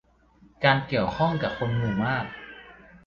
[0.63, 2.25] การเกี่ยวข้องกับคนหมู่มาก